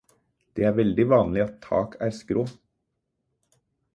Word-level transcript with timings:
Det 0.59 0.63
er 0.69 0.71
veldig 0.77 1.05
vanlig 1.11 1.43
at 1.43 1.59
tak 1.67 1.95
er 2.07 2.15
skrå. 2.21 2.47